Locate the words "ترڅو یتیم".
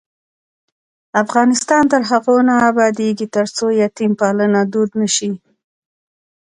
3.35-4.11